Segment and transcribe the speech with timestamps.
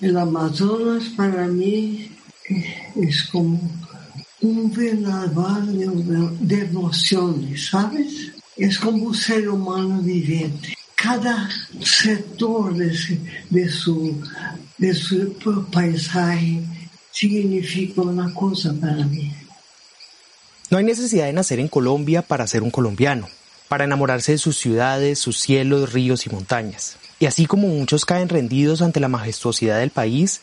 [0.00, 2.10] El Amazonas para mí
[2.96, 3.60] es como
[4.40, 5.78] un vendaval
[6.40, 8.32] de emociones, ¿sabes?
[8.56, 10.74] Es como un ser humano viviente.
[10.94, 11.48] Cada
[11.82, 12.96] sector de,
[13.50, 14.22] de, su,
[14.78, 15.34] de su
[15.70, 16.62] paisaje
[17.10, 19.32] significa una cosa para mí.
[20.70, 23.28] No hay necesidad de nacer en Colombia para ser un colombiano,
[23.68, 26.96] para enamorarse de sus ciudades, sus cielos, ríos y montañas.
[27.20, 30.40] Y así como muchos caen rendidos ante la majestuosidad del país,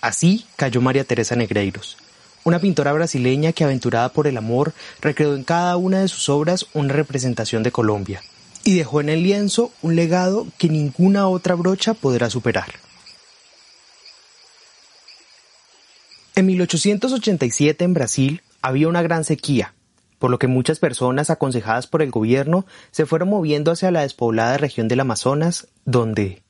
[0.00, 1.98] así cayó María Teresa Negreiros,
[2.44, 6.66] una pintora brasileña que aventurada por el amor recreó en cada una de sus obras
[6.72, 8.22] una representación de Colombia
[8.62, 12.74] y dejó en el lienzo un legado que ninguna otra brocha podrá superar.
[16.36, 19.74] En 1887 en Brasil había una gran sequía,
[20.20, 24.58] por lo que muchas personas aconsejadas por el gobierno se fueron moviendo hacia la despoblada
[24.58, 26.42] región del Amazonas, donde...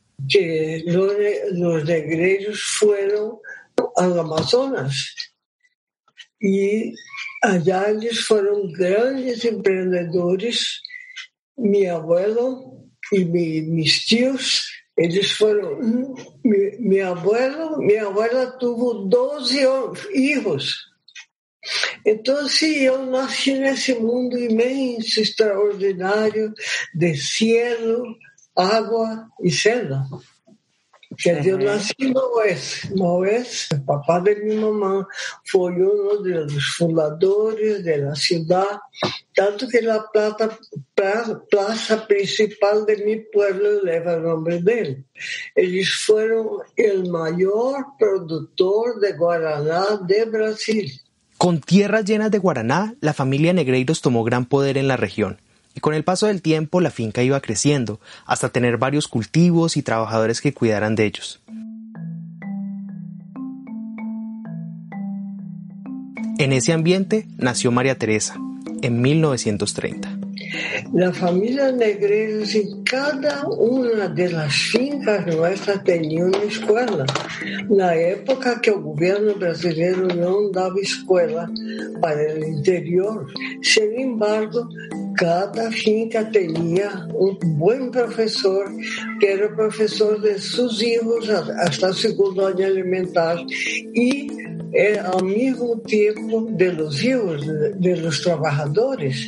[0.85, 1.12] Los,
[1.53, 3.39] los negreiros fueron
[3.97, 5.15] al Amazonas
[6.41, 6.95] y
[7.43, 10.83] allá ellos fueron grandes emprendedores.
[11.57, 19.69] Mi abuelo y mi, mis tíos, ellos fueron, mi, mi, abuelo, mi abuela tuvo 12
[20.15, 20.90] hijos.
[22.05, 26.55] Entonces yo nací en ese mundo inmenso, extraordinario,
[26.95, 28.17] de cielo,
[28.55, 30.06] agua y selva.
[31.19, 32.95] Que eu nasci no Oeste.
[32.95, 35.05] No Oeste, o papá de minha mamã
[35.51, 38.81] foi um dos fundadores da cidade,
[39.34, 40.56] tanto que a plata,
[41.50, 45.05] praça principal de meu pueblo leva o nome dele.
[45.56, 50.87] Eles foram o maior produtor de Guaraná de Brasil.
[51.41, 55.41] Con tierras llenas de guaraná, la familia Negreiros tomó gran poder en la región
[55.75, 59.83] y con el paso del tiempo la finca iba creciendo, hasta tener varios cultivos y
[59.83, 61.41] trabajadores que cuidaran de ellos.
[66.37, 68.37] En ese ambiente nació María Teresa,
[68.83, 70.19] en 1930.
[70.93, 77.06] La familia Negreiros en cada una de las fincas nuestras tenía una escuela.
[77.69, 81.49] Na época que o governo brasileiro não dava escola
[82.00, 83.27] para o interior,
[83.62, 84.69] sin embargo,
[85.16, 88.71] cada finca tinha um bom professor
[89.19, 93.37] que era professor de seus filhos até segundo ano alimentar
[93.94, 94.27] e
[94.72, 99.26] é, ao mesmo tempo de los hijos de, de los trabajadores.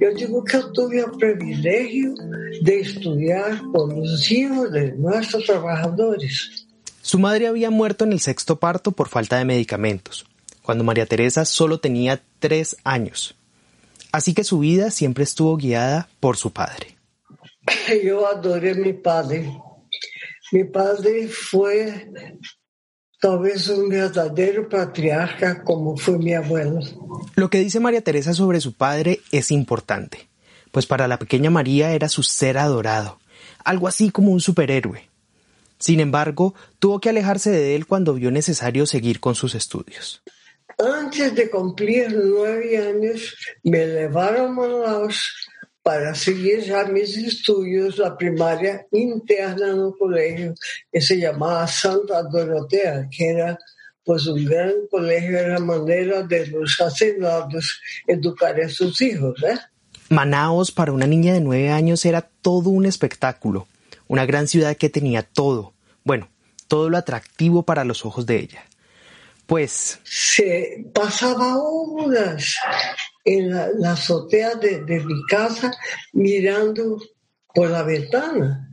[0.00, 2.14] Eu digo que eu tive o privilégio
[2.62, 6.66] de estudar com os hijos de nossos trabalhadores.
[7.02, 10.24] Su madre había muerto en el sexto parto por falta de medicamentos,
[10.62, 13.34] cuando María Teresa solo tenía tres años.
[14.10, 16.96] Así que su vida siempre estuvo guiada por su padre.
[18.04, 19.52] Yo adoré a mi padre.
[20.52, 22.10] Mi padre fue
[23.20, 26.80] talvez un verdadero patriarca como fue mi abuelo.
[27.36, 30.28] Lo que dice María Teresa sobre su padre es importante,
[30.70, 33.18] pues para la pequeña María era su ser adorado,
[33.64, 35.08] algo así como un superhéroe.
[35.78, 40.22] Sin embargo, tuvo que alejarse de él cuando vio necesario seguir con sus estudios.
[40.78, 45.50] Antes de cumplir nueve años, me llevaron a Manaus
[45.84, 50.54] para seguir ya mis estudios, la primaria interna en un colegio
[50.90, 53.58] que se llamaba Santa Dorotea, que era
[54.02, 59.42] pues un gran colegio, era manera de los hacendados educar a sus hijos.
[59.42, 59.58] ¿eh?
[60.08, 63.68] Manaos para una niña de nueve años era todo un espectáculo,
[64.08, 66.30] una gran ciudad que tenía todo, bueno,
[66.66, 68.64] todo lo atractivo para los ojos de ella.
[69.44, 70.00] Pues...
[70.04, 72.56] Se pasaba horas
[73.24, 75.72] en la, azotea de, de, mi casa
[76.12, 76.98] mirando
[77.54, 78.68] por la ventana.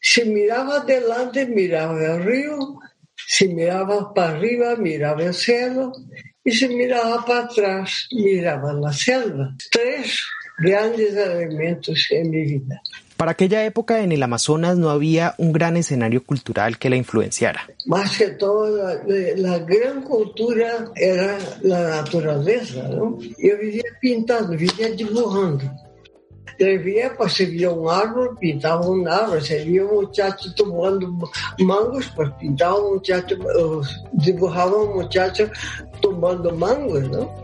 [0.00, 2.78] Si miraba adelante, miraba el río,
[3.16, 5.92] si miraba para arriba, miraba el cielo,
[6.44, 9.54] y si miraba para atrás, miraba la selva.
[9.70, 10.20] Tres
[10.58, 12.82] grandes elementos en mi vida.
[13.16, 17.68] Para aquella época en el Amazonas no había un gran escenario cultural que la influenciara.
[17.86, 19.00] Más que todo, la,
[19.36, 22.88] la gran cultura era la naturaleza.
[22.88, 23.18] ¿no?
[23.20, 25.64] Yo vivía pintando, vivía dibujando.
[26.58, 29.40] De vieja se via um árvore, pintava um árvore.
[29.40, 31.12] Se via um muchacho tomando
[31.58, 33.36] mangos, pues pintava um muchacho,
[34.12, 35.50] dibujava um muchacho
[36.00, 37.43] tomando mangos, ¿no?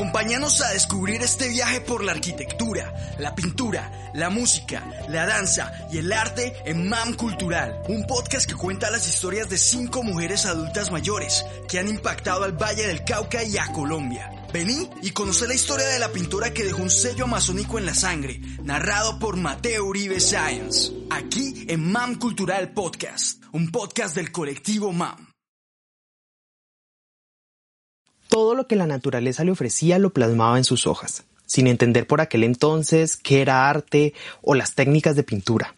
[0.00, 5.98] Acompáñanos a descubrir este viaje por la arquitectura, la pintura, la música, la danza y
[5.98, 10.90] el arte en MAM Cultural, un podcast que cuenta las historias de cinco mujeres adultas
[10.90, 14.32] mayores que han impactado al Valle del Cauca y a Colombia.
[14.54, 17.94] Vení y conoce la historia de la pintora que dejó un sello amazónico en la
[17.94, 24.92] sangre, narrado por Mateo Uribe Science, aquí en MAM Cultural Podcast, un podcast del colectivo
[24.92, 25.29] MAM.
[28.30, 32.20] Todo lo que la naturaleza le ofrecía lo plasmaba en sus hojas, sin entender por
[32.20, 35.74] aquel entonces qué era arte o las técnicas de pintura.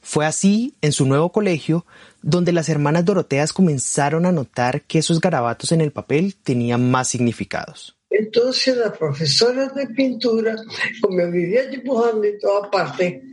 [0.00, 1.84] Fue así, en su nuevo colegio,
[2.22, 7.08] donde las hermanas Doroteas comenzaron a notar que esos garabatos en el papel tenían más
[7.08, 7.96] significados.
[8.10, 10.54] Entonces la profesora de pintura,
[11.00, 13.24] como vivía dibujando en toda parte,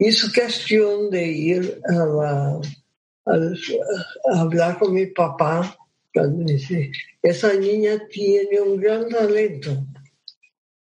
[0.00, 2.60] hizo cuestión de ir a
[4.32, 5.76] hablar con mi papá
[7.22, 9.84] esa niña tiene un gran talento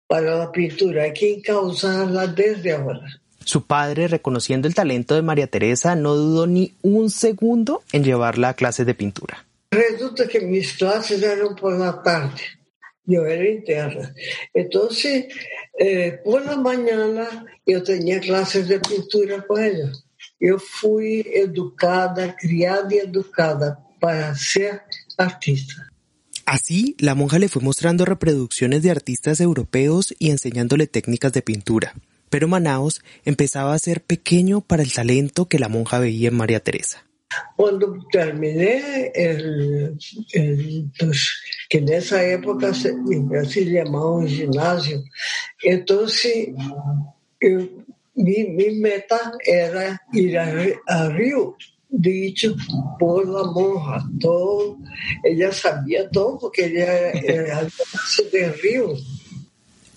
[0.07, 3.21] para la pintura, hay que encauzarla desde ahora.
[3.43, 8.49] Su padre, reconociendo el talento de María Teresa, no dudó ni un segundo en llevarla
[8.49, 9.45] a clases de pintura.
[9.71, 12.41] Resulta que mis clases eran por la tarde,
[13.05, 14.13] yo era interna.
[14.53, 15.27] Entonces,
[15.79, 19.91] eh, por la mañana yo tenía clases de pintura con ella.
[20.39, 24.81] Yo fui educada, criada y educada para ser
[25.17, 25.91] artista.
[26.45, 31.93] Así, la monja le fue mostrando reproducciones de artistas europeos y enseñándole técnicas de pintura.
[32.29, 36.59] Pero Manaos empezaba a ser pequeño para el talento que la monja veía en María
[36.61, 37.05] Teresa.
[37.55, 39.97] Cuando terminé, el,
[40.99, 41.29] pues,
[41.69, 45.01] que en esa época se, en Brasil llamaba un gimnasio,
[45.63, 46.49] entonces
[48.15, 50.53] mi, mi, meta era ir a,
[50.87, 51.55] a Río
[51.91, 52.55] dicho
[52.97, 54.77] por la monja, todo,
[55.23, 57.67] ella sabía todo porque ella era
[58.31, 58.93] de Río.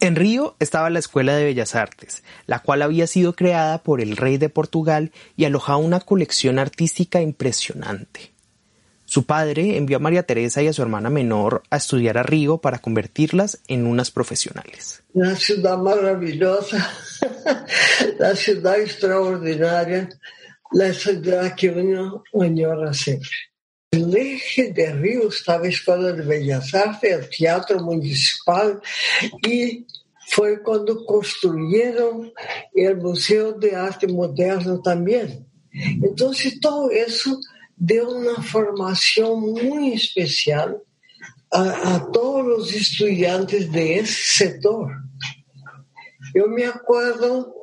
[0.00, 4.16] En Río estaba la Escuela de Bellas Artes, la cual había sido creada por el
[4.16, 8.34] rey de Portugal y alojaba una colección artística impresionante.
[9.06, 12.58] Su padre envió a María Teresa y a su hermana menor a estudiar a Río
[12.58, 15.02] para convertirlas en unas profesionales.
[15.12, 16.90] Una ciudad maravillosa,
[18.18, 20.08] la ciudad extraordinaria,
[20.74, 23.30] la ciudad que uno añora siempre.
[23.92, 28.80] En el eje de Río estaba la Escuela de Bellas Artes, el Teatro Municipal
[29.46, 29.86] y
[30.26, 32.32] fue cuando construyeron
[32.74, 35.46] el Museo de Arte Moderno también.
[35.72, 37.38] Entonces todo eso
[37.76, 40.82] dio una formación muy especial
[41.52, 44.90] a, a todos los estudiantes de ese sector.
[46.34, 47.54] Yo me acuerdo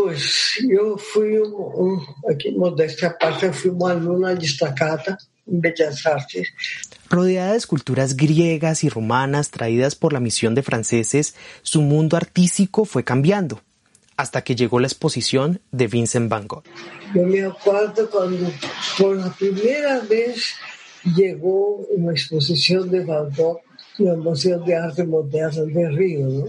[0.00, 5.60] Pues eu fui um, um aqui, modéstia à parte, eu fui uma aluna destacada en
[5.60, 6.48] Bellas Artes.
[7.10, 12.86] Rodeada de esculturas griegas y romanas traídas por la misión de franceses, su mundo artístico
[12.86, 13.60] fue cambiando,
[14.16, 16.64] hasta que llegó la exposición de Vincent Van Gogh.
[17.14, 18.50] Yo me acuerdo cuando
[18.96, 20.54] por la primera vez
[21.14, 23.60] llegó una exposición de Van Gogh
[24.00, 26.44] no Museo de Arte Moderna de Río, ¿no?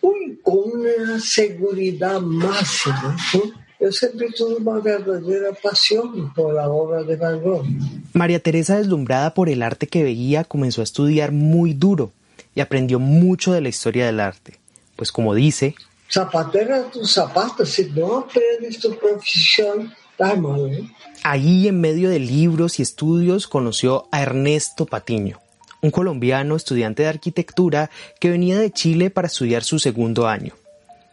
[0.00, 3.16] Uy, con una seguridad máxima.
[3.34, 3.40] ¿no?
[3.80, 7.64] Yo siempre tuve una verdadera pasión por la obra de Van Gogh.
[8.12, 12.10] María Teresa, deslumbrada por el arte que veía, comenzó a estudiar muy duro
[12.54, 14.58] y aprendió mucho de la historia del arte.
[14.96, 15.76] Pues como dice,
[16.10, 20.72] zapatera tu zapato, si no aprendes tu profesión, está mal.
[20.72, 20.90] ¿eh?
[21.22, 25.38] Ahí, en medio de libros y estudios, conoció a Ernesto Patiño,
[25.80, 30.54] un colombiano estudiante de arquitectura que venía de Chile para estudiar su segundo año.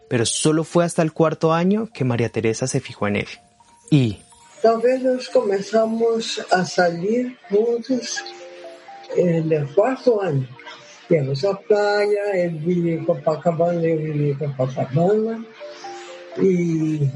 [0.10, 3.28] Pero solo fue hasta el cuarto año que María Teresa se fijó en él.
[3.90, 4.20] Y...
[4.62, 8.24] Tal vez nos comenzamos a salir juntos
[9.16, 10.48] en el cuarto año.
[11.10, 15.46] Íbamos a playa, él vivía en Copacabana, yo vivía en Copacabana.
[16.42, 17.10] Y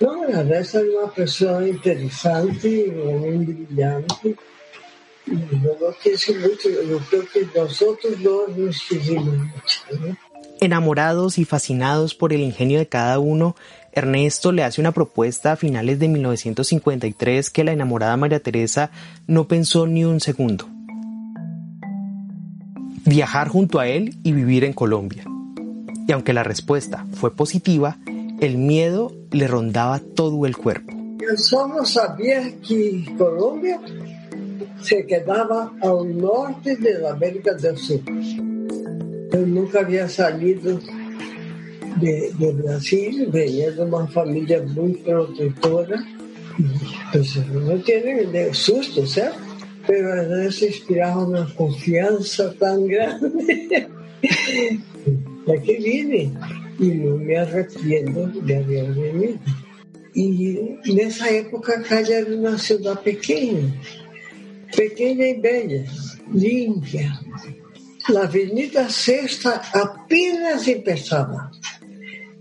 [0.00, 4.36] no, la verdad es una persona interesante, muy brillante.
[10.60, 13.54] Enamorados y fascinados por el ingenio de cada uno,
[13.92, 18.90] Ernesto le hace una propuesta a finales de 1953 que la enamorada María Teresa
[19.26, 20.68] no pensó ni un segundo.
[23.04, 25.24] Viajar junto a él y vivir en Colombia.
[26.06, 27.98] Y aunque la respuesta fue positiva,
[28.40, 30.92] el miedo le rondaba todo el cuerpo.
[31.18, 31.36] Que
[33.16, 33.80] Colombia
[34.80, 38.00] se quedaba al norte de la América del Sur.
[39.32, 40.78] Yo nunca había salido
[42.00, 46.04] de, de Brasil, venía de una familia muy protectora.
[47.12, 49.34] Pues no tiene de susto, ¿sabes?
[49.86, 53.88] Pero a veces inspiraba una confianza tan grande.
[55.46, 56.32] ¿De qué viene?
[56.78, 59.38] Y no me arrepiento de haber venido.
[60.14, 63.72] Y en esa época Cali era una ciudad pequeña,
[64.76, 65.84] pequeña y bella,
[66.32, 67.20] limpia.
[68.08, 71.50] La Avenida Sexta apenas empezaba.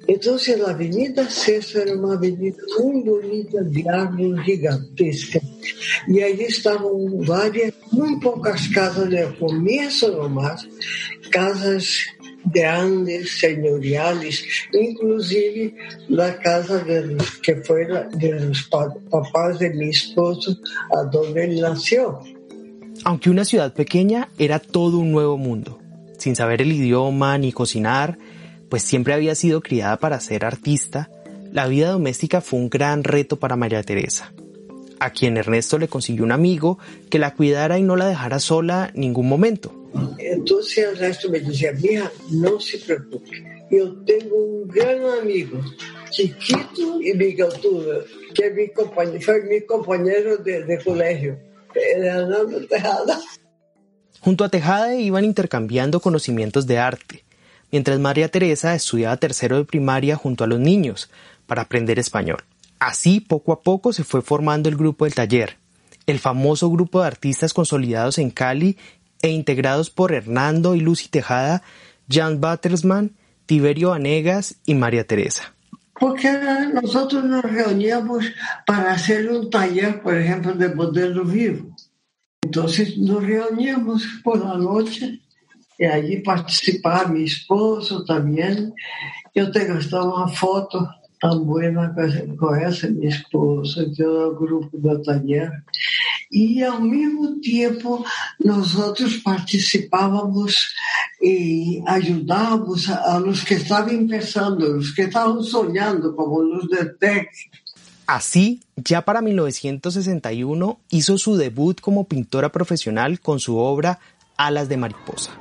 [0.08, 5.44] Entonces la Avenida Sexta era uma avenida muito bonita de árvores gigantescas.
[6.08, 10.66] E aí estavam várias, muito poucas casas de começo nomás,
[11.30, 12.06] casas
[12.52, 15.76] grandes, señoriales, inclusive
[16.08, 18.70] la casa de los, que fuera de los
[19.10, 20.58] papás de mi esposo,
[20.98, 22.20] a donde él nació.
[23.04, 25.80] Aunque una ciudad pequeña era todo un nuevo mundo.
[26.18, 28.18] Sin saber el idioma ni cocinar,
[28.70, 31.10] pues siempre había sido criada para ser artista,
[31.52, 34.34] la vida doméstica fue un gran reto para María Teresa,
[35.00, 36.78] a quien Ernesto le consiguió un amigo
[37.10, 39.74] que la cuidara y no la dejara sola ningún momento.
[40.18, 45.60] Entonces Ernesto me decía, mija, no se preocupe, yo tengo un gran amigo,
[46.10, 51.38] chiquito y bigotudo, que mi compañero, fue mi compañero de, de colegio,
[51.74, 53.20] Hernando Tejada.
[54.22, 57.24] Junto a Tejada iban intercambiando conocimientos de arte,
[57.72, 61.10] mientras María Teresa estudiaba tercero de primaria junto a los niños
[61.46, 62.44] para aprender español.
[62.80, 65.58] Así, poco a poco se fue formando el grupo del taller,
[66.06, 68.78] el famoso grupo de artistas consolidados en Cali
[69.22, 71.64] e integrados por Hernando y Lucy Tejada,
[72.10, 73.12] Jan Battersman,
[73.46, 75.54] Tiberio Vanegas y María Teresa.
[76.00, 76.30] Porque
[76.74, 78.26] nosotros nos reuníamos
[78.66, 81.76] para hacer un taller, por ejemplo, de modelo vivo.
[82.44, 85.22] Entonces nos reuníamos por la noche
[85.78, 88.74] y allí participaba mi esposo también.
[89.34, 90.88] Yo tengo hasta una foto
[91.20, 91.94] tan buena
[92.38, 95.52] con ese mi esposo y todo el grupo del taller.
[96.30, 98.06] Y al mismo tiempo
[98.40, 100.76] nosotros participábamos
[101.22, 107.30] y ayudábamos a, los que estaban empezando, los que estaban soñando, como los de TEC.
[108.06, 114.00] Así, ya para 1961 hizo su debut como pintora profesional con su obra
[114.38, 115.32] Alas de Mariposa.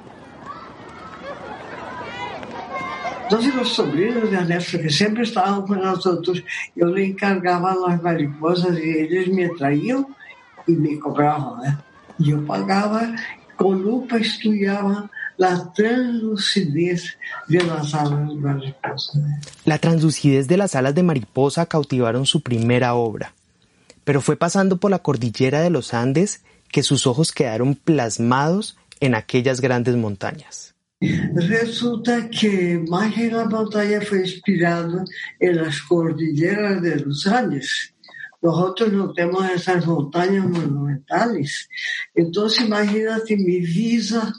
[3.25, 6.45] Entonces los sobrinos de Ernesto, que siempre estaban con nosotros,
[6.77, 10.07] yo le encargaba las mariposas y ellos me traían
[10.67, 11.65] y me cobraban.
[11.65, 11.77] ¿eh?
[12.19, 13.15] Yo pagaba,
[13.57, 17.19] con lupa estudiaba la translucidez
[17.49, 19.19] de las alas de mariposa.
[19.19, 19.41] ¿eh?
[19.65, 23.35] La translucidez de las alas de mariposa cautivaron su primera obra,
[24.05, 29.15] pero fue pasando por la cordillera de los Andes que sus ojos quedaron plasmados en
[29.15, 30.75] aquellas grandes montañas.
[31.01, 35.05] Resulta que más que la montaña fue inspirado
[35.39, 37.93] en las cordilleras de los Andes.
[38.43, 41.69] Nosotros no tenemos esas montañas monumentales.
[42.15, 44.33] Entonces, imagínate mi visa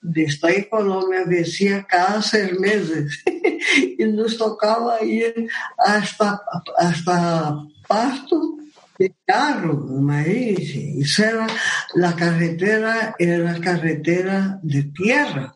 [0.00, 3.24] de estar en Colombia vencía cada seis meses
[3.98, 5.48] y nos tocaba ir
[5.78, 6.42] hasta,
[6.76, 7.56] hasta
[7.88, 8.58] Pasto
[8.98, 11.00] de carro, imagínense.
[11.00, 11.46] Eso era,
[11.94, 15.53] la carretera era carretera de tierra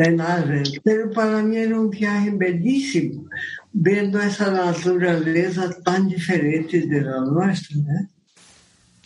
[0.00, 0.62] de nada.
[0.82, 3.26] Pero para mí era un viaje bellísimo,
[3.72, 7.76] viendo esa naturaleza tan diferente de la nuestra.
[7.76, 8.08] ¿eh?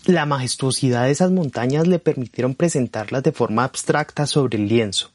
[0.07, 5.11] La majestuosidad de esas montañas le permitieron presentarlas de forma abstracta sobre el lienzo.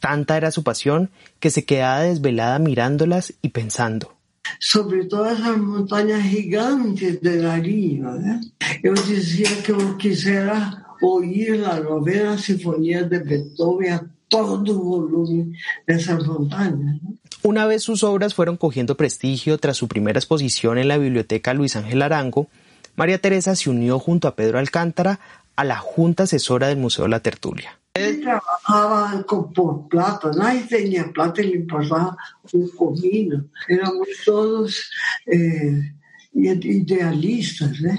[0.00, 1.10] Tanta era su pasión
[1.40, 4.14] que se quedaba desvelada mirándolas y pensando.
[4.60, 8.40] Sobre todas esas montañas gigantes de la ¿eh?
[8.82, 15.54] yo decía que yo quisiera oír la novena sinfonía de Beethoven todo el volumen
[15.86, 17.00] de esas montañas.
[17.42, 21.76] Una vez sus obras fueron cogiendo prestigio tras su primera exposición en la Biblioteca Luis
[21.76, 22.48] Ángel Arango,
[22.96, 25.20] María Teresa se unió junto a Pedro Alcántara
[25.54, 27.78] a la Junta Asesora del Museo La Tertulia.
[27.94, 32.16] Él trabajaba por plata, nadie tenía plata y le importaba
[32.52, 33.44] un comino.
[33.68, 34.90] Éramos todos
[35.26, 35.92] eh,
[36.32, 37.72] idealistas.
[37.80, 37.98] ¿eh?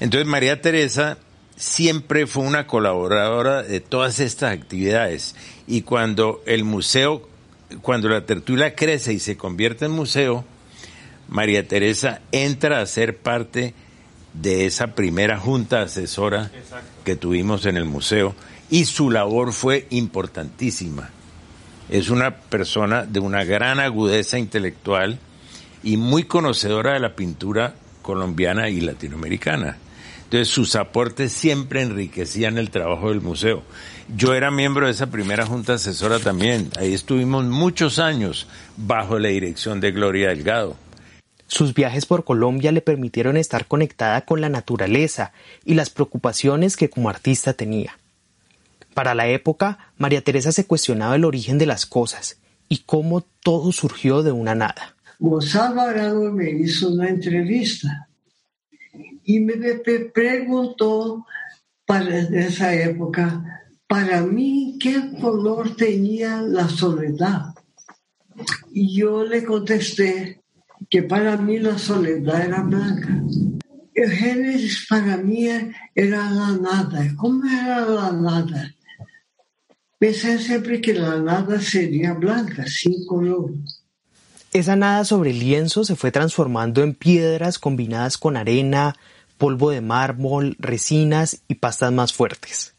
[0.00, 1.16] Entonces María Teresa
[1.56, 5.34] siempre fue una colaboradora de todas estas actividades
[5.66, 7.28] y cuando el museo,
[7.82, 10.44] cuando la tertulia crece y se convierte en museo,
[11.28, 13.74] María Teresa entra a ser parte
[14.34, 16.50] de esa primera junta asesora
[17.04, 18.34] que tuvimos en el museo
[18.70, 21.10] y su labor fue importantísima.
[21.88, 25.18] Es una persona de una gran agudeza intelectual
[25.82, 29.78] y muy conocedora de la pintura colombiana y latinoamericana.
[30.34, 33.62] Entonces sus aportes siempre enriquecían el trabajo del museo.
[34.16, 36.70] Yo era miembro de esa primera junta asesora también.
[36.76, 40.74] Ahí estuvimos muchos años bajo la dirección de Gloria Delgado.
[41.46, 45.30] Sus viajes por Colombia le permitieron estar conectada con la naturaleza
[45.64, 47.96] y las preocupaciones que como artista tenía.
[48.92, 52.38] Para la época, María Teresa se cuestionaba el origen de las cosas
[52.68, 54.96] y cómo todo surgió de una nada.
[55.20, 58.08] Gonzalo Arango me hizo una entrevista
[59.24, 59.54] y me
[60.12, 61.26] preguntó
[61.86, 67.54] para esa época, para mí, ¿qué color tenía la soledad?
[68.72, 70.40] Y yo le contesté
[70.90, 73.22] que para mí la soledad era blanca.
[73.94, 75.48] El Génesis para mí
[75.94, 77.14] era la nada.
[77.16, 78.74] ¿Cómo era la nada?
[79.98, 83.52] Pensé siempre que la nada sería blanca, sin color.
[84.52, 88.94] Esa nada sobre el lienzo se fue transformando en piedras combinadas con arena,
[89.38, 92.74] polvo de mármol, resinas y pastas más fuertes.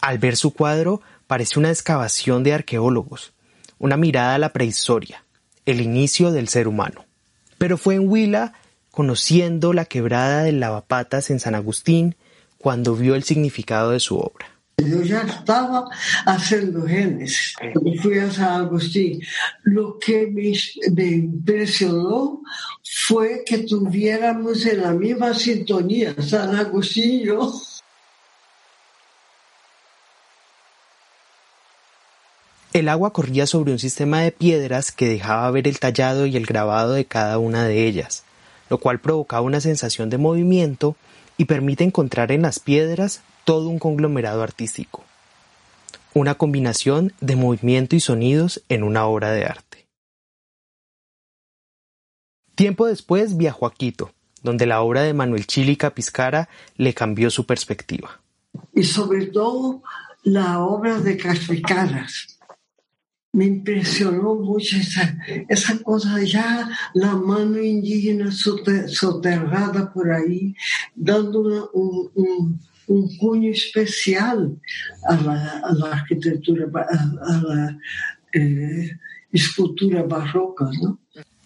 [0.00, 3.32] Al ver su cuadro, parece una excavación de arqueólogos,
[3.78, 5.24] una mirada a la prehistoria,
[5.66, 7.04] el inicio del ser humano.
[7.58, 8.54] Pero fue en Huila,
[8.90, 12.16] conociendo la quebrada del lavapatas en San Agustín,
[12.58, 14.57] cuando vio el significado de su obra.
[14.84, 15.88] Yo ya estaba
[16.24, 19.20] haciendo Génesis cuando fui a San Agustín.
[19.64, 20.52] Lo que me,
[20.92, 22.42] me, impresionó
[22.84, 27.52] fue que tuviéramos en la misma sintonía San Agustín y yo.
[32.72, 36.46] El agua corría sobre un sistema de piedras que dejaba ver el tallado y el
[36.46, 38.22] grabado de cada una de ellas,
[38.70, 40.94] lo cual provocaba una sensación de movimiento
[41.36, 45.06] y permite encontrar en las piedras todo un conglomerado artístico.
[46.12, 49.86] Una combinación de movimiento y sonidos en una obra de arte.
[52.54, 54.12] Tiempo después viajó a Quito,
[54.42, 58.20] donde la obra de Manuel Chili Capiscara le cambió su perspectiva.
[58.74, 59.82] Y sobre todo
[60.24, 62.38] la obra de Caspicaras
[63.32, 70.54] me impresionó mucho esa, esa cosa ya, la mano indígena soterrada por ahí,
[70.94, 74.56] dando una, un, un, un, cuño especial
[75.08, 77.78] a la, a la arquitectura, a, a la
[78.32, 78.90] eh,
[79.32, 80.98] escultura barroca, ¿no?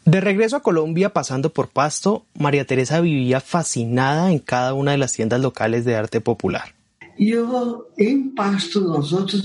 [0.04, 4.98] De regreso a Colombia, pasando por Pasto, María Teresa vivía fascinada en cada una de
[4.98, 6.74] las tiendas locales de arte popular.
[7.18, 9.42] Yo en Pasto, nosotros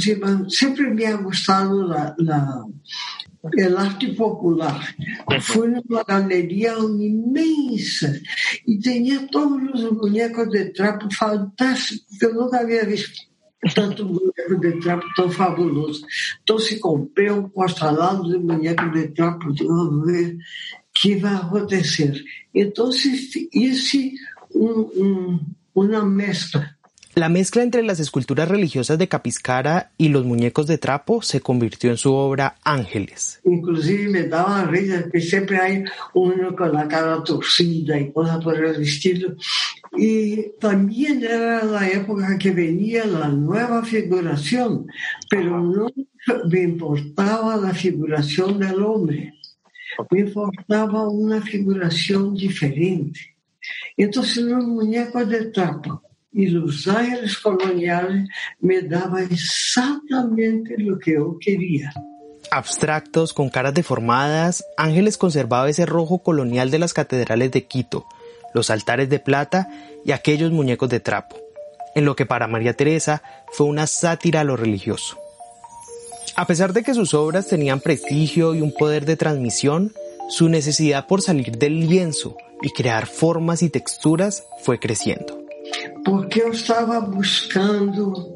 [0.47, 2.63] siempre me ha gustado la, la,
[3.53, 4.79] el arte popular.
[5.41, 8.13] Fue una galería inmensa
[8.65, 12.17] y tenía todos los muñecos de trapo fantásticos.
[12.19, 13.21] Yo nunca había visto
[13.73, 16.05] tanto muñeco de trapo tão fabuloso.
[16.39, 19.51] Entonces compré un postalado de muñecos de trapo.
[19.51, 20.37] Digo, ver
[20.93, 22.23] que vai acontecer.
[22.53, 24.13] Entonces hice
[24.51, 26.76] un, un, una mezcla
[27.17, 31.89] La mezcla entre las esculturas religiosas de Capiscara y los muñecos de trapo se convirtió
[31.89, 33.39] en su obra Ángeles.
[33.43, 38.63] Inclusive me daba risa que siempre hay uno con la cara torcida y cosas por
[38.63, 39.35] el estilo.
[39.97, 44.85] Y también era la época que venía la nueva figuración,
[45.27, 45.87] pero no
[46.51, 49.33] me importaba la figuración del hombre,
[50.11, 53.19] me importaba una figuración diferente.
[53.97, 61.37] Entonces los muñecos de trapo y los ángeles coloniales me daban exactamente lo que yo
[61.39, 61.93] quería.
[62.51, 68.05] Abstractos, con caras deformadas, Ángeles conservaba ese rojo colonial de las catedrales de Quito,
[68.53, 69.69] los altares de plata
[70.05, 71.37] y aquellos muñecos de trapo,
[71.95, 75.17] en lo que para María Teresa fue una sátira a lo religioso.
[76.35, 79.91] A pesar de que sus obras tenían prestigio y un poder de transmisión,
[80.29, 85.46] su necesidad por salir del lienzo y crear formas y texturas fue creciendo.
[86.05, 88.33] Porque eu estava buscando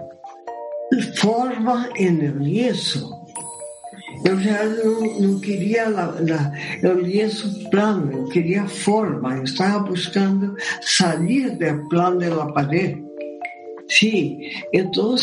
[1.17, 3.10] forma no lienço.
[4.26, 9.38] Eu já não, não queria la, la, o lienço plano, eu queria forma.
[9.38, 13.04] Eu estava buscando sair do plano da parede.
[13.89, 14.39] Sim,
[14.72, 15.15] então,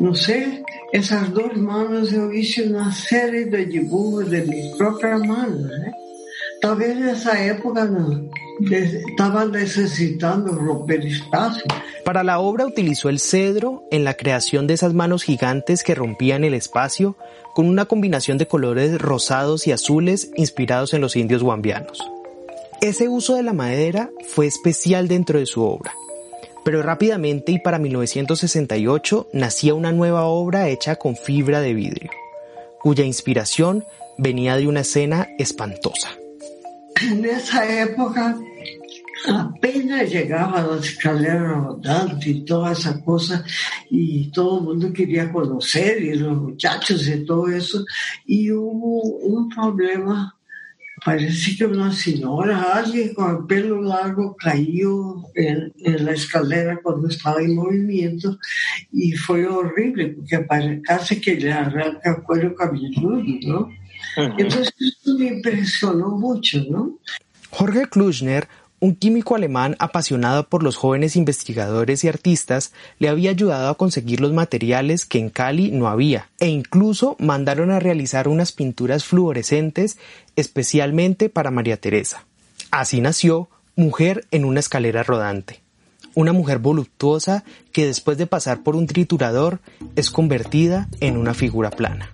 [0.00, 5.62] não sei, essas duas manos eu fiz uma série de dibujos de minhas próprias manos,
[5.62, 5.92] né?
[6.60, 8.28] Talvez nessa época não.
[8.70, 11.64] Estaban necesitando romper espacio.
[12.04, 16.44] Para la obra utilizó el cedro en la creación de esas manos gigantes que rompían
[16.44, 17.16] el espacio
[17.54, 22.00] con una combinación de colores rosados y azules inspirados en los indios guambianos.
[22.80, 25.94] Ese uso de la madera fue especial dentro de su obra.
[26.64, 32.10] Pero rápidamente y para 1968 nacía una nueva obra hecha con fibra de vidrio,
[32.80, 33.84] cuya inspiración
[34.16, 36.21] venía de una escena espantosa.
[37.00, 38.38] Nessa época
[39.28, 43.44] apenas llegaba a la escalera rodante y toda esa cosa,
[43.90, 47.84] y todo el mundo quería conocer, y los muchachos y todo eso,
[48.26, 50.36] y hubo un problema.
[51.04, 57.08] Parece que una señora, alguien con el pelo largo, cayó en, en la escalera cuando
[57.08, 58.38] estaba en movimiento
[58.92, 60.46] y fue horrible porque
[60.84, 63.68] casi que le arranca el cuero cabelludo, ¿no?
[64.16, 64.72] Entonces
[65.18, 66.98] me impresionó mucho, ¿no?
[67.50, 68.48] Jorge Kluschner
[68.82, 74.20] un químico alemán apasionado por los jóvenes investigadores y artistas le había ayudado a conseguir
[74.20, 79.98] los materiales que en Cali no había, e incluso mandaron a realizar unas pinturas fluorescentes
[80.34, 82.26] especialmente para María Teresa.
[82.72, 85.62] Así nació Mujer en una escalera rodante,
[86.14, 89.60] una mujer voluptuosa que después de pasar por un triturador
[89.94, 92.10] es convertida en una figura plana.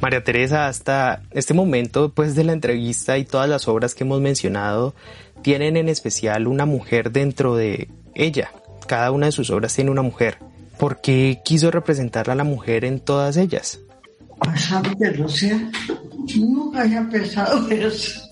[0.00, 4.20] María Teresa, hasta este momento pues, de la entrevista y todas las obras que hemos
[4.20, 4.94] mencionado
[5.42, 8.50] tienen en especial una mujer dentro de ella.
[8.86, 10.38] Cada una de sus obras tiene una mujer.
[10.78, 13.78] ¿Por qué quiso representar a la mujer en todas ellas?
[16.36, 18.22] Nunca había pensado eso.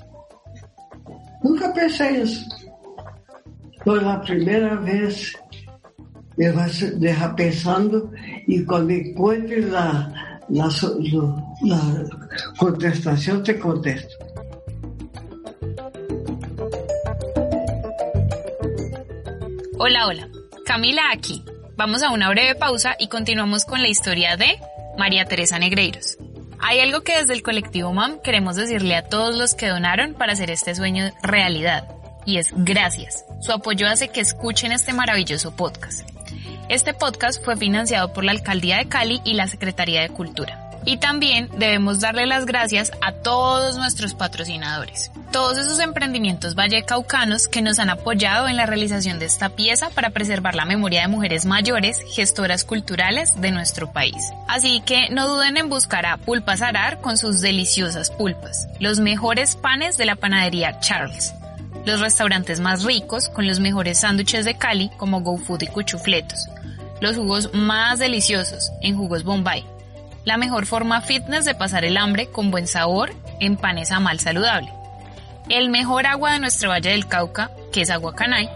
[1.42, 2.46] Nunca pensé eso.
[3.84, 5.34] Fue la primera vez
[6.38, 6.52] me
[7.36, 8.12] pensando
[8.46, 10.68] y cuando encuentre la, la,
[11.62, 11.80] la
[12.58, 14.16] contestación te contesto.
[19.78, 20.28] Hola, hola.
[20.64, 21.44] Camila aquí.
[21.76, 24.58] Vamos a una breve pausa y continuamos con la historia de
[24.98, 26.18] María Teresa Negreiros.
[26.60, 30.32] Hay algo que desde el colectivo MAM queremos decirle a todos los que donaron para
[30.32, 31.88] hacer este sueño realidad,
[32.26, 33.24] y es gracias.
[33.40, 36.17] Su apoyo hace que escuchen este maravilloso podcast.
[36.68, 40.70] Este podcast fue financiado por la Alcaldía de Cali y la Secretaría de Cultura.
[40.84, 47.62] Y también debemos darle las gracias a todos nuestros patrocinadores, todos esos emprendimientos vallecaucanos que
[47.62, 51.46] nos han apoyado en la realización de esta pieza para preservar la memoria de mujeres
[51.46, 54.30] mayores, gestoras culturales de nuestro país.
[54.46, 59.56] Así que no duden en buscar a Pulpas Arar con sus deliciosas pulpas, los mejores
[59.56, 61.32] panes de la panadería Charles,
[61.86, 66.48] los restaurantes más ricos con los mejores sándwiches de Cali como GoFood y Cuchufletos,
[67.00, 69.64] los jugos más deliciosos en jugos Bombay,
[70.24, 74.20] la mejor forma fitness de pasar el hambre con buen sabor en panes a mal
[74.20, 74.72] saludable,
[75.48, 78.48] el mejor agua de nuestro Valle del Cauca, que es Agua Canay,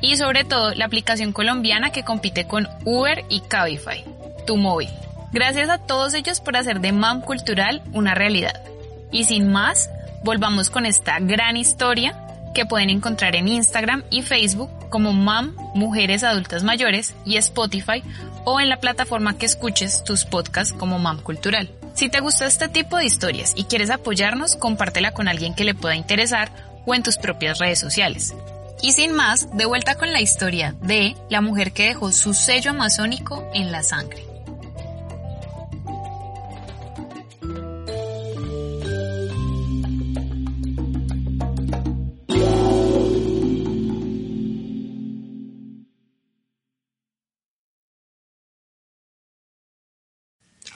[0.00, 4.04] y sobre todo la aplicación colombiana que compite con Uber y Cabify,
[4.46, 4.90] tu móvil.
[5.32, 8.62] Gracias a todos ellos por hacer de MAM Cultural una realidad.
[9.10, 9.90] Y sin más,
[10.22, 12.25] volvamos con esta gran historia
[12.56, 18.02] que pueden encontrar en Instagram y Facebook como MAM Mujeres Adultas Mayores y Spotify
[18.46, 21.70] o en la plataforma que escuches tus podcasts como MAM Cultural.
[21.92, 25.74] Si te gusta este tipo de historias y quieres apoyarnos, compártela con alguien que le
[25.74, 26.50] pueda interesar
[26.86, 28.34] o en tus propias redes sociales.
[28.80, 32.70] Y sin más, de vuelta con la historia de la mujer que dejó su sello
[32.70, 34.25] amazónico en la sangre.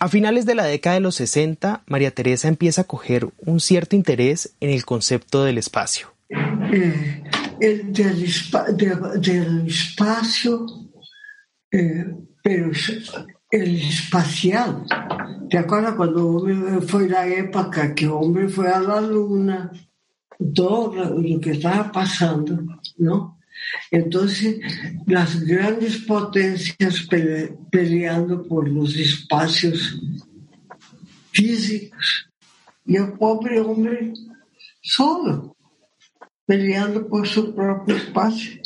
[0.02, 3.96] A finales de la década de los 60, María Teresa empieza a coger un cierto
[3.96, 6.14] interés en el concepto del espacio.
[6.72, 7.22] Eh,
[7.60, 8.24] el del,
[9.66, 10.64] espacio,
[11.70, 12.06] eh,
[12.42, 12.70] pero
[13.50, 14.86] el espacial.
[15.50, 16.46] ¿Te acuerdas cuando
[16.88, 19.70] fue la época que hombre fue a la luna?
[20.54, 22.58] Todo lo que estaba pasando,
[22.96, 23.38] ¿no?
[23.90, 24.60] Entonces,
[25.06, 27.06] las grandes potencias
[27.70, 30.00] peleando por los espacios
[31.32, 32.30] físicos
[32.86, 34.12] y el pobre hombre
[34.82, 35.56] solo,
[36.46, 38.60] peleando por su propio espacio.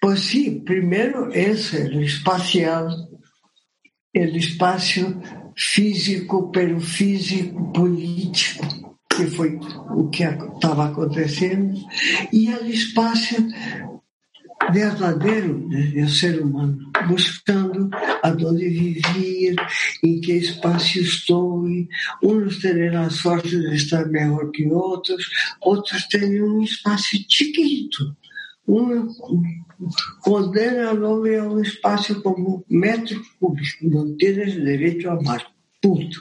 [0.00, 3.08] Pues sí, primero es el espacial,
[4.12, 5.20] el espacio
[5.56, 9.58] físico, pero físico político, que fue
[9.94, 11.80] lo que estaba aconteciendo,
[12.30, 13.38] y el espacio
[14.70, 17.90] verdadeiro do ser humano, buscando
[18.22, 19.56] aonde viver,
[20.02, 21.64] em que espaço estou.
[22.22, 25.28] Uns terão a sorte de estar melhor que outros,
[25.60, 28.16] outros têm um espaço chiquito.
[28.68, 29.08] Um
[30.20, 33.88] condena ao homem a um espaço como metro cúbico.
[33.88, 35.46] Não tienes direito a amar.
[35.80, 36.20] Punto.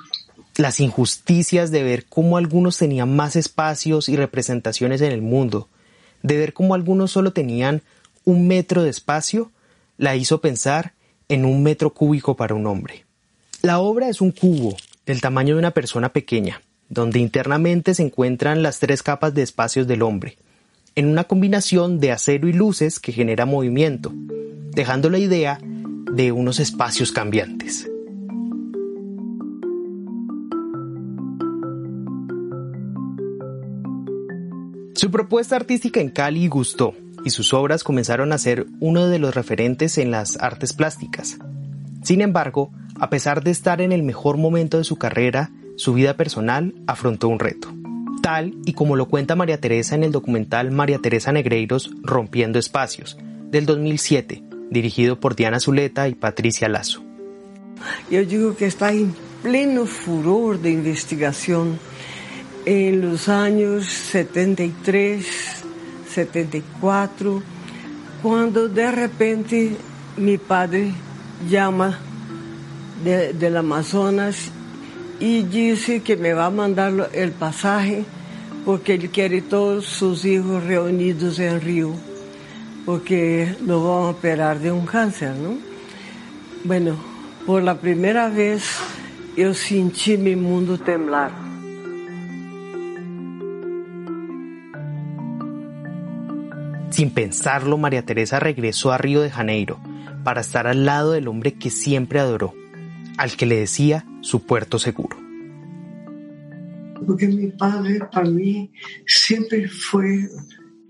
[0.57, 5.69] Las injusticias de ver cómo algunos tenían más espacios y representaciones en el mundo,
[6.23, 7.81] de ver cómo algunos solo tenían
[8.25, 9.51] un metro de espacio
[9.97, 10.93] la hizo pensar
[11.29, 13.05] en un metro cúbico para un hombre.
[13.61, 18.63] La obra es un cubo del tamaño de una persona pequeña, donde internamente se encuentran
[18.63, 20.37] las tres capas de espacios del hombre,
[20.95, 26.59] en una combinación de acero y luces que genera movimiento, dejando la idea de unos
[26.59, 27.87] espacios cambiantes.
[34.95, 39.35] Su propuesta artística en Cali gustó y sus obras comenzaron a ser uno de los
[39.35, 41.37] referentes en las artes plásticas.
[42.03, 46.15] Sin embargo, a pesar de estar en el mejor momento de su carrera, su vida
[46.15, 47.73] personal afrontó un reto.
[48.21, 53.17] Tal y como lo cuenta María Teresa en el documental María Teresa Negreiros Rompiendo Espacios,
[53.49, 57.03] del 2007, dirigido por Diana Zuleta y Patricia Lazo.
[58.09, 61.79] Yo digo que está en pleno furor de investigación
[62.65, 65.60] en los años 73,
[66.11, 67.41] 74,
[68.21, 69.77] cuando de repente
[70.17, 70.91] mi padre
[71.49, 71.97] llama
[73.03, 74.51] del Amazonas
[75.19, 78.05] y dice que me va a mandar el pasaje
[78.65, 81.93] porque él quiere todos sus hijos reunidos en Río,
[82.85, 85.57] porque lo van a operar de un cáncer, ¿no?
[86.63, 86.95] Bueno,
[87.45, 88.63] por la primera vez
[89.35, 91.40] yo sentí mi mundo temblar.
[97.01, 99.79] Sin pensarlo, María Teresa regresó a Río de Janeiro
[100.23, 102.53] para estar al lado del hombre que siempre adoró,
[103.17, 105.17] al que le decía su puerto seguro.
[107.03, 108.71] Porque mi padre para mí
[109.07, 110.29] siempre fue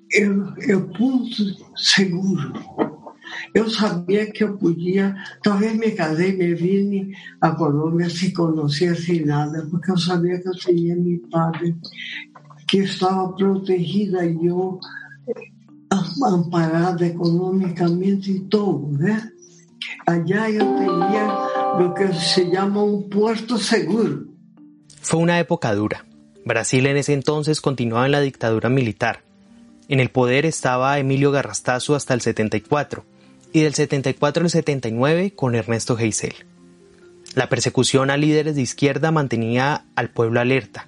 [0.09, 1.43] el, punto
[1.77, 3.15] seguro.
[3.55, 9.27] Yo sabía que yo podía, talvez me casé, me vine a Colombia sin conocer, sin
[9.27, 11.77] nada, porque yo sabía que yo tenía mi padre,
[12.67, 14.35] que estaba protegida y
[16.25, 18.89] amparada económicamente y todo,
[20.05, 21.37] Allá yo tenía
[21.79, 24.25] lo que se llama un puerto seguro.
[25.01, 26.05] Fue una época dura.
[26.45, 29.23] Brasil en ese entonces continuaba en la dictadura militar.
[29.87, 33.03] En el poder estaba Emilio Garrastazu hasta el 74
[33.53, 36.33] y del 74 al 79 con Ernesto Geisel.
[37.35, 40.87] La persecución a líderes de izquierda mantenía al pueblo alerta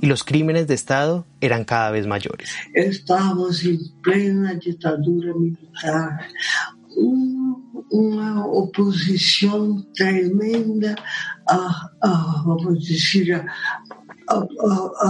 [0.00, 2.50] y los crímenes de Estado eran cada vez mayores.
[2.74, 6.28] Estamos en plena dictadura militar,
[7.90, 10.96] una oposición tremenda
[11.46, 11.90] a,
[12.44, 13.44] vamos decir, a,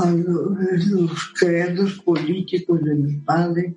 [0.06, 3.74] los creados políticos de mi padre.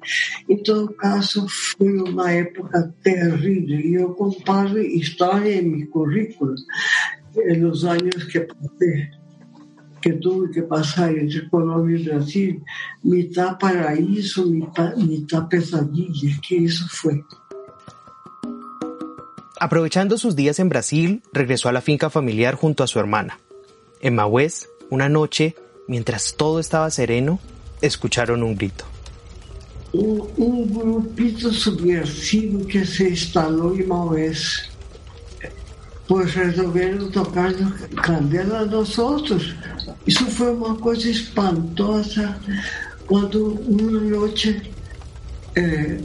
[0.48, 3.92] En todo caso, fue una época terrible.
[3.92, 6.58] Yo comparo historia en mi currículum,
[7.36, 9.17] en los años que pasé
[10.02, 12.64] que tuve que pasar entre Colombia y Brasil,
[13.04, 17.24] mitad paraíso, mitad, mitad pesadilla, que eso fue.
[19.60, 23.40] Aprovechando sus días en Brasil, regresó a la finca familiar junto a su hermana.
[24.02, 25.56] En Maués, una noche,
[25.88, 27.40] mientras todo estaba sereno,
[27.82, 28.86] escucharon un grito.
[29.94, 34.77] Un, un grupito subversivo que se instaló en Maués
[36.08, 37.54] pues resolveram tocar
[38.02, 39.56] candela a nosotros.
[40.06, 42.36] Isso foi uma coisa espantosa
[43.08, 44.72] quando uma noite
[45.56, 46.00] eh,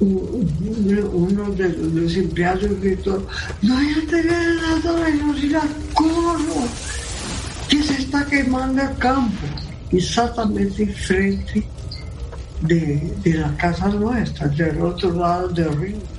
[0.00, 3.26] uno de los empleados gritó,
[3.62, 5.62] no hay aceleradores, ir a
[5.94, 6.68] corro,
[7.68, 9.46] que se está quemando el campo,
[9.90, 11.66] exactamente en frente
[12.60, 16.15] de, de la casa nuestra, del otro lado del río.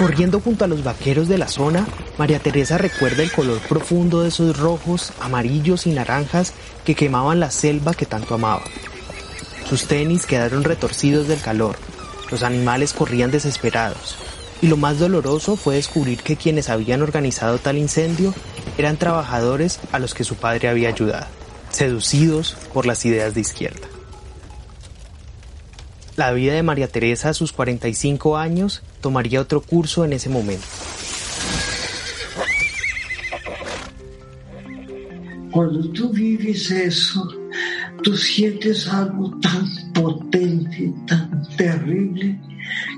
[0.00, 1.86] Corriendo junto a los vaqueros de la zona,
[2.16, 6.54] María Teresa recuerda el color profundo de esos rojos, amarillos y naranjas
[6.86, 8.62] que quemaban la selva que tanto amaba.
[9.68, 11.76] Sus tenis quedaron retorcidos del calor,
[12.30, 14.16] los animales corrían desesperados,
[14.62, 18.32] y lo más doloroso fue descubrir que quienes habían organizado tal incendio
[18.78, 21.26] eran trabajadores a los que su padre había ayudado,
[21.68, 23.89] seducidos por las ideas de izquierda.
[26.20, 30.66] La vida de María Teresa a sus 45 años tomaría otro curso en ese momento.
[35.50, 37.26] Cuando tú vives eso,
[38.02, 42.38] tú sientes algo tan potente, tan terrible,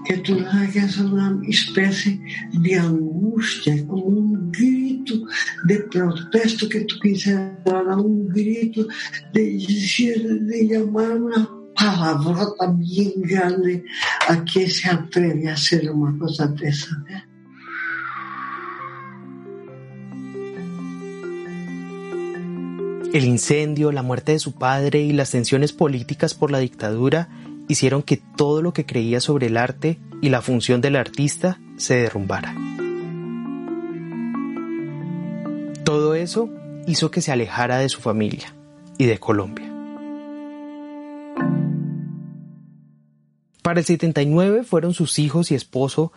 [0.05, 2.21] que tú hagas una especie
[2.55, 5.15] de angustia, como un grito
[5.67, 8.85] de protesto que tú quisieras dar, un grito
[9.33, 13.85] de, de llamar una palavrota bien grande
[14.29, 17.05] a quien se atreve a hacer una cosa de esa.
[23.13, 27.29] El incendio, la muerte de su padre y las tensiones políticas por la dictadura
[27.69, 31.97] hicieron que todo lo que creía sobre el arte y la función del artista se
[31.97, 32.55] derrumbara.
[35.85, 36.49] Todo eso
[36.87, 38.55] hizo que se alejara de su familia
[38.97, 39.72] y de Colombia.
[43.63, 46.13] Para el 79 fueron sus hijos y esposo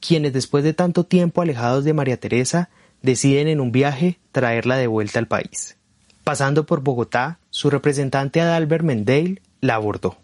[0.00, 2.70] quienes después de tanto tiempo alejados de María Teresa
[3.02, 5.76] deciden en un viaje traerla de vuelta al país.
[6.24, 10.18] Pasando por Bogotá, su representante Adalbert Mendale la abordó.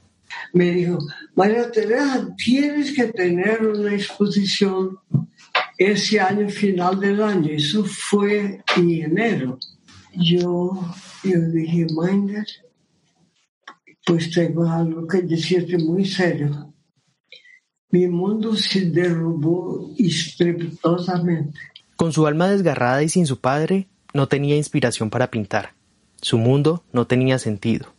[0.53, 0.99] Me dijo,
[1.35, 4.99] María Teresa, tienes que tener una exposición
[5.79, 7.51] ese año, final del año.
[7.51, 9.59] Eso fue en enero.
[10.13, 10.73] Yo,
[11.23, 12.47] yo dije, Minder,
[14.05, 16.73] pues tengo algo que decirte muy serio.
[17.91, 21.59] Mi mundo se derrumbó estrepitosamente.
[21.97, 25.75] Con su alma desgarrada y sin su padre, no tenía inspiración para pintar.
[26.21, 27.95] Su mundo no tenía sentido.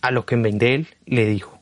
[0.00, 1.60] A lo que Mendel le dijo.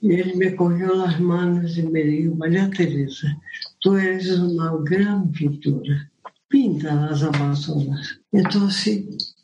[0.00, 3.36] Y él me cogió las manos y me dijo, María Teresa,
[3.80, 6.10] tú eres una gran pintura.
[6.46, 8.20] Pinta las Amazonas.
[8.30, 9.34] Entonces,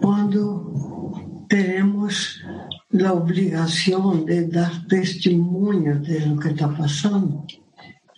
[0.00, 1.21] cuando
[1.52, 2.40] tenemos
[2.88, 7.46] la obligación de dar testimonio de lo que está pasando,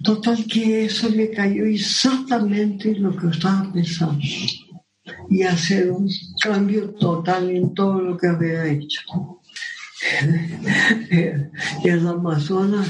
[0.05, 4.21] total que eso me cayó exactamente lo que estaba pensando
[5.29, 6.09] y hacer un
[6.41, 9.01] cambio total en todo lo que había hecho.
[11.85, 12.89] El Amazonas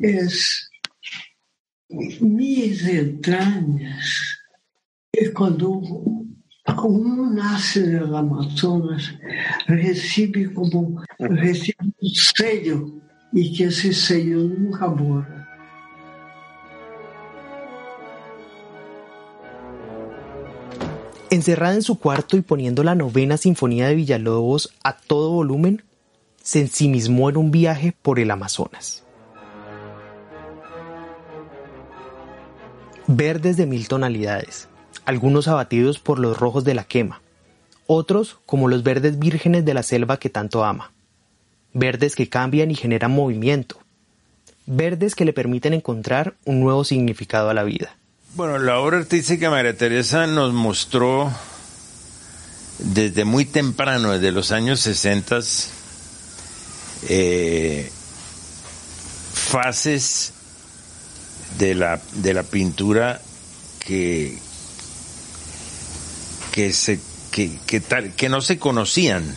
[0.00, 0.70] es
[2.20, 4.38] mis entrañas.
[5.12, 5.82] Es cuando
[6.82, 9.14] uno nace en el Amazonas,
[9.66, 12.86] recibe como recibe un sello
[13.32, 15.40] y que ese sello nunca borra.
[21.30, 25.84] Encerrada en su cuarto y poniendo la novena sinfonía de Villalobos a todo volumen,
[26.42, 29.04] se ensimismó en un viaje por el Amazonas.
[33.06, 34.68] Verdes de mil tonalidades,
[35.10, 37.20] algunos abatidos por los rojos de la quema,
[37.86, 40.92] otros como los verdes vírgenes de la selva que tanto ama,
[41.74, 43.76] verdes que cambian y generan movimiento,
[44.66, 47.96] verdes que le permiten encontrar un nuevo significado a la vida.
[48.36, 51.32] Bueno, la obra artística María Teresa nos mostró
[52.78, 55.40] desde muy temprano, desde los años 60,
[57.08, 57.90] eh,
[59.34, 60.32] fases
[61.58, 63.20] de la, de la pintura
[63.80, 64.38] que,
[66.52, 69.36] que, se, que, que, tal, que no se conocían.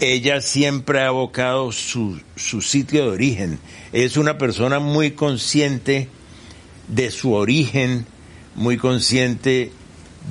[0.00, 3.58] Ella siempre ha abocado su, su sitio de origen.
[3.92, 6.08] Es una persona muy consciente
[6.88, 8.06] de su origen,
[8.54, 9.72] muy consciente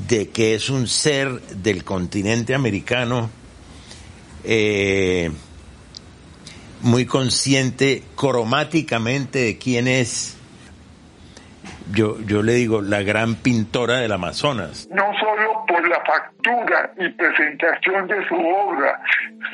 [0.08, 3.30] de que es un ser del continente americano,
[4.44, 5.32] eh,
[6.82, 10.36] muy consciente cromáticamente de quién es.
[11.92, 14.88] Yo, yo le digo, la gran pintora del Amazonas.
[14.92, 19.02] No solo por la factura y presentación de su obra,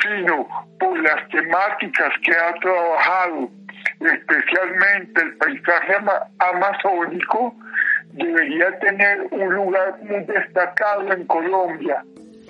[0.01, 0.47] sino
[0.79, 3.49] por las temáticas que ha trabajado
[3.99, 5.93] especialmente el paisaje
[6.39, 7.55] amazónico,
[8.11, 12.03] debería tener un lugar muy destacado en Colombia.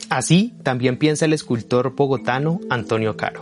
[0.10, 3.42] Así también piensa el escultor bogotano Antonio Caro.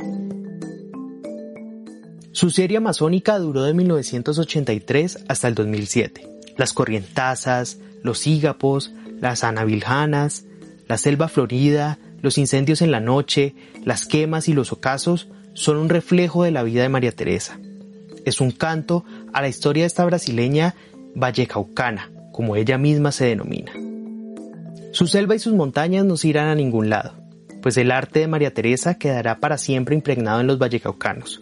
[2.31, 6.32] Su serie amazónica duró de 1983 hasta el 2007.
[6.57, 10.45] Las corrientazas, los hígapos, las anaviljanas,
[10.87, 15.89] la selva florida, los incendios en la noche, las quemas y los ocasos son un
[15.89, 17.59] reflejo de la vida de María Teresa
[18.25, 20.75] es un canto a la historia de esta brasileña
[21.15, 23.71] vallecaucana, como ella misma se denomina.
[24.91, 27.15] Su selva y sus montañas no se irán a ningún lado,
[27.61, 31.41] pues el arte de María Teresa quedará para siempre impregnado en los vallecaucanos.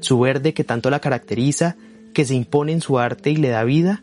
[0.00, 1.76] Su verde que tanto la caracteriza,
[2.12, 4.02] que se impone en su arte y le da vida,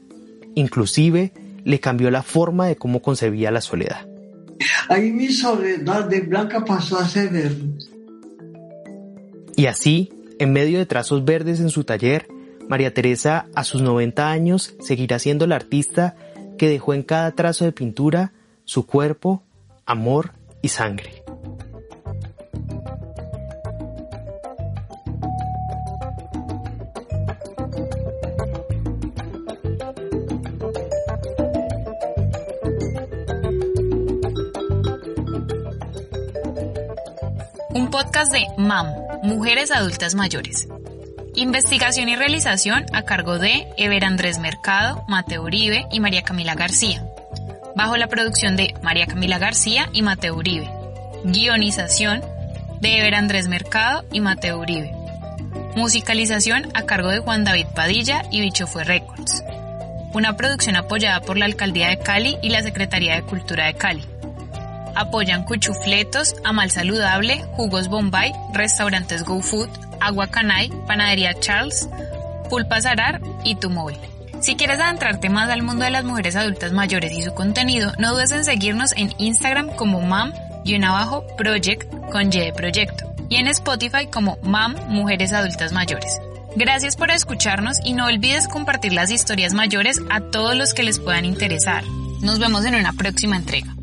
[0.56, 1.34] inclusive
[1.64, 4.08] le cambió la forma de cómo concebía la soledad.
[4.90, 7.74] Ahí mi soledad de blanca pasó a ser verde.
[9.56, 12.28] Y así, en medio de trazos verdes en su taller,
[12.68, 16.16] María Teresa a sus 90 años seguirá siendo la artista
[16.58, 18.34] que dejó en cada trazo de pintura
[18.66, 19.44] su cuerpo,
[19.86, 21.19] amor y sangre.
[37.72, 38.88] Un podcast de MAM
[39.22, 40.68] Mujeres Adultas Mayores.
[41.36, 47.06] Investigación y realización a cargo de Ever Andrés Mercado, Mateo Uribe y María Camila García.
[47.76, 50.70] Bajo la producción de María Camila García y Mateo Uribe.
[51.24, 52.22] Guionización
[52.82, 54.92] de Ever Andrés Mercado y Mateo Uribe.
[55.76, 59.44] Musicalización a cargo de Juan David Padilla y Bicho Fue Records.
[60.14, 64.04] una producción apoyada por la Alcaldía de Cali y la Secretaría de Cultura de Cali.
[65.00, 69.70] Apoyan Cuchufletos, Amal Saludable, Jugos Bombay, Restaurantes Go Food,
[70.02, 71.88] Agua Canay, Panadería Charles,
[72.50, 73.98] Pulpa Zarar y Tu Móvil.
[74.42, 78.14] Si quieres adentrarte más al mundo de las mujeres adultas mayores y su contenido, no
[78.14, 80.34] dudes en seguirnos en Instagram como mam
[80.66, 85.72] y en abajo project con Y de proyecto y en Spotify como mam Mujeres Adultas
[85.72, 86.20] Mayores.
[86.56, 91.00] Gracias por escucharnos y no olvides compartir las historias mayores a todos los que les
[91.00, 91.84] puedan interesar.
[92.22, 93.79] Nos vemos en una próxima entrega.